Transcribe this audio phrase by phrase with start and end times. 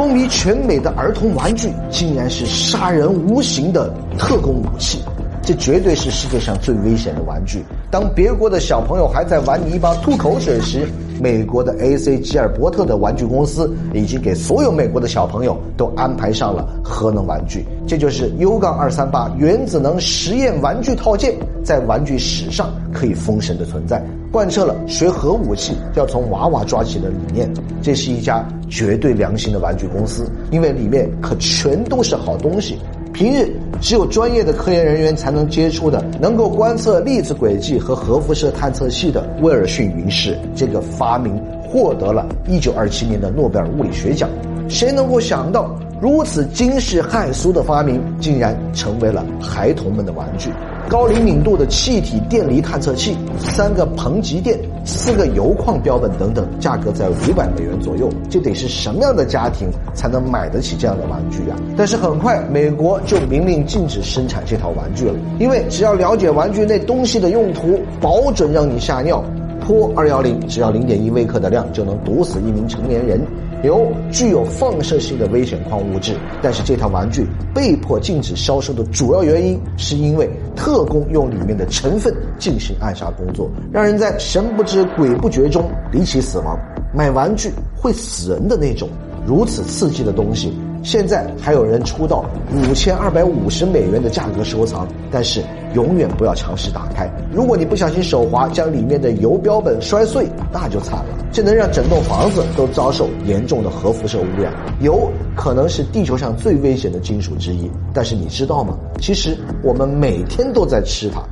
[0.00, 5.00] 风靡全美的儿童玩具，竟然是杀人无形的特工武器。
[5.42, 7.62] 这绝对是世界上最危险的玩具。
[7.90, 10.88] 当别国的小朋友还在玩泥巴吐口水时，
[11.20, 12.18] 美国的 A.C.
[12.20, 17.64] 吉尔伯特的玩具公司已经给所有美国的小朋友都安排上了核能玩具。
[17.86, 27.52] 这就是 U 杠二三八原子能实验玩具套件，在玩具史上可以封神的存在，贯彻了学核武器要从娃娃抓起的理念。
[27.82, 32.78] 这是一家绝对良心的玩具公司，因为里面可全都是好东西。
[33.12, 33.50] 平日
[33.80, 44.28] 只有专业的科研人员才能接触的，能够观测粒子轨迹和核辐射探测器的威尔逊云室，这个发明获得了一九二七年的诺贝尔物理学奖。
[44.68, 50.50] 谁能够想到，如此惊世骇俗的发明，竟然成为了孩童们的玩具？
[50.88, 58.08] 高灵敏度的气体电离探测器，三个硼极电，四个铀矿标本等等，价格在五百美元左右。
[58.30, 61.56] 这得是什么样的家庭才能买得起这样的玩具呀？
[61.76, 69.22] 但是很快，美国就明令禁止生产这套玩具了，因为只要了解玩具那东西的用途，保准让你吓尿。
[69.68, 73.20] 钋二幺零只要零点一微克的量，就能毒死一名成年人。
[73.62, 86.58] 由具有放射性的危险矿物质，但是这套玩具被迫禁止销售的主要原因，是因为特工用里面的成分进行暗杀工作，让人在神不知鬼不觉中离奇死亡。
[86.92, 88.88] 买玩具会死人的那种，
[89.26, 90.52] 如此刺激的东西。
[90.82, 95.42] 现在还有人出到五千二百五十美元的价格收藏，但是
[95.74, 97.06] 永远不要尝试打开。
[97.30, 104.54] 如果你不小心手滑，将里面的油标本摔碎，那就惨了，这能让整栋房子都遭受严重的核辐射污染。
[104.80, 108.74] 油可能是地球上最危险的金属之一，但是你知道吗？
[109.02, 111.22] 其实我们每天都在吃它，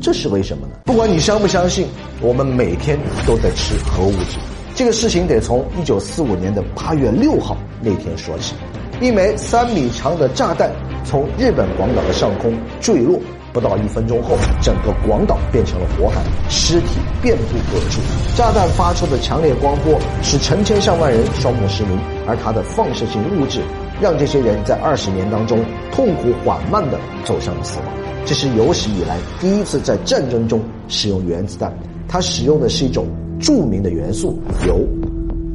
[0.00, 0.72] 这是为什么呢？
[0.86, 1.86] 不管你相不相信，
[2.22, 4.38] 我们每天都在吃核物质。
[4.74, 8.54] 这个事情得从一九四五年的八月六号那天说起。
[9.00, 10.70] 一枚三米长的炸弹
[11.04, 13.18] 从日本广岛的上空坠落，
[13.52, 18.00] 不到一分钟后，整个广岛变成了火海，尸体遍布各处。
[18.36, 21.96] 炸弹发出的强烈光波使成千上万人双目失明，
[22.26, 23.60] 而它的放射性物质
[24.00, 27.86] 让这些人在二十年当中痛苦缓慢地走向了死亡。
[28.24, 31.72] 这是有史以来第一次在战争中使用原子弹，
[32.08, 33.06] 它使用的是一种
[33.44, 34.80] 著名的元素油。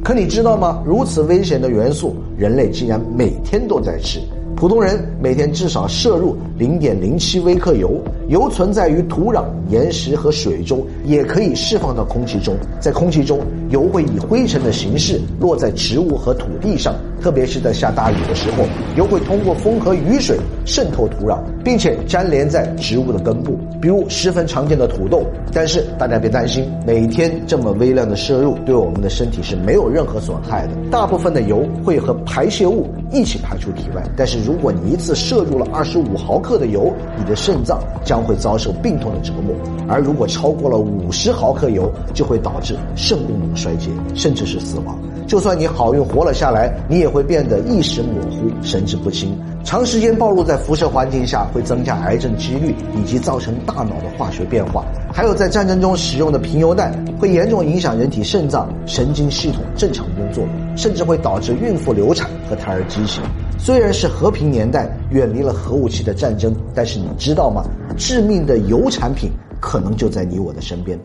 [0.04, 0.82] 可你知道吗？
[0.86, 4.20] 如此危险的元素，人类竟然每天都在吃。
[4.56, 12.56] 普通人每天至少摄入零点零七微克油，油存在于土壤、岩石和水中，也可以释放到空气中。
[12.78, 16.94] 在空气中，油会以灰尘的形式落在植物和土地上。
[17.20, 18.64] 特别是在下大雨的时候，
[18.96, 25.22] 油会通过风和雨水渗透土壤，并且粘连在植物的根部，比如十分常见的土豆。
[25.52, 30.72] 但是大家别担心，每天这么微量的摄入对我们的身体是没有任何损害的。
[30.90, 39.54] 大部分的油会和排泄物一起排出体外，但是如果你一次摄入了二十五毫克的油，你的肾脏将会遭受病痛的折磨；
[39.88, 44.98] 而如果超过了五十毫克油，就会导致肾功能衰竭，甚至是死亡。
[45.26, 49.38] 就算你好运活了下来，你也会变得意识模糊、神志不清。
[49.62, 54.84] 长时间暴露在辐射环境下，会增加癌症几率，以及造成大脑的化学变化。
[55.12, 60.44] 还有在战争中使用的贫铀弹，会严重影响人体肾脏、神经系统正常工作，
[60.76, 63.22] 甚至会导致孕妇流产和胎儿畸形。
[63.56, 67.62] 虽然是和平年代，远离了核武器的战争，但是你知道吗？
[67.96, 69.30] 致命的油产品
[69.60, 70.98] 可能就在你我的身边。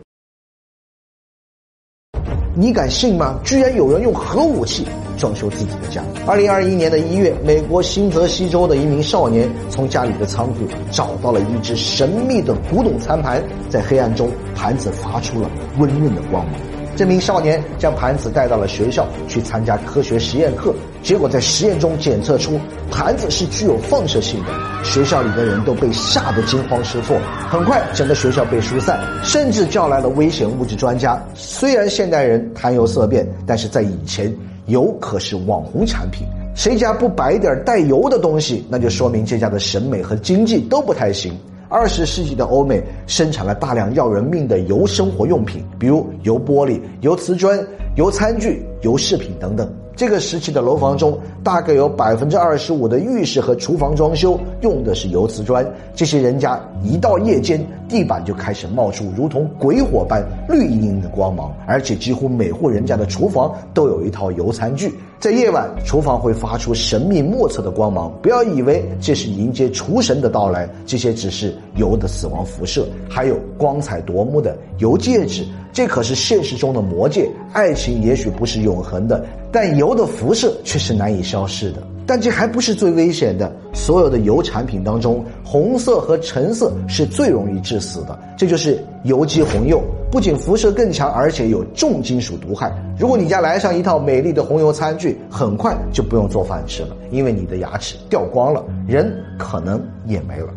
[2.58, 3.38] 你敢信吗？
[3.44, 4.86] 居然有人用核武器
[5.18, 6.02] 装修自己的家。
[6.26, 10.60] 二零二一年的一月，美国新泽西州的一名少年从家里的仓库
[10.90, 16.54] 找到了一只神秘的古董餐盘，在黑暗中，盘子发出了温润的光芒。
[16.96, 22.58] 这名少年将盘子带到了学校去参加科学实验课，结果在实验中检测出
[22.90, 24.50] 盘子是具有放射性的，
[24.82, 27.18] 学校里的人都被吓得惊慌失措。
[27.50, 31.22] 很快，整个学校被疏散，甚至叫来了危险物质专家。
[31.34, 34.34] 虽然现代人谈油色变，但是在以前，
[34.64, 36.26] 油可是网红产品。
[36.54, 41.38] 谁家不摆点带油的东西，那就说明这家的审美和经济都不太行。
[41.68, 47.58] 二十世纪的欧美生产了大量要人命的油生活用品，比如油玻璃、油瓷砖、
[47.96, 49.68] 油餐具、油饰品等等。
[49.96, 55.66] 这个时期的楼房中，大概有百分之二十五的浴室和厨房装修用的是油瓷砖。
[55.94, 64.92] 这些人家一到夜间，地板就开始冒出如同鬼火般绿莹莹的光芒，而且几乎每户人家的厨房都有一套油餐具。
[65.18, 68.12] 在夜晚，厨房会发出神秘莫测的光芒。
[68.20, 72.86] 不要以为这是迎接厨神的到来，这些只是油的死亡辐射。
[73.08, 75.44] 还有光彩夺目的油戒指。
[75.72, 77.30] 这可是现实中的魔戒。
[77.52, 81.82] 爱情也许不是永恒的，但油的辐射却是难以消逝的。
[82.06, 83.52] 但这还不是最危险的。
[83.74, 88.18] 所有的油产品当中，红色和橙色是最容易致死的。
[88.38, 92.72] 这就是油基红釉，不仅辐射更强，而且有重金属毒害。
[92.98, 100.48] 如果你家来上一套美丽的红油餐具，很快就不用做饭吃了，因为你的牙齿掉光了，人可能也没了。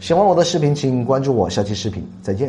[0.00, 2.42] 喜欢我的视频，请关注我，下期视频再见。